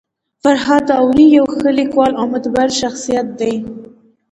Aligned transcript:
فرهاد 0.41 0.83
داوري 0.89 1.27
يو 1.37 1.45
ښه 1.53 1.69
لیکوال 1.79 2.11
او 2.19 2.25
مدبر 2.33 2.67
شخصيت 2.81 3.27
دی. 3.39 3.53